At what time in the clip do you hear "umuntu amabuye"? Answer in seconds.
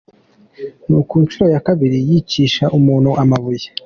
2.77-3.67